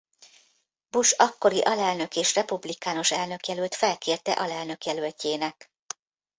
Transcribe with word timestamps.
Bush 0.89 1.13
akkori 1.17 1.61
alelnök 1.61 2.15
és 2.15 2.35
republikánus 2.35 3.11
elnökjelölt 3.11 3.75
felkérte 3.75 4.31
alelnök-jelöltjének. 4.31 5.71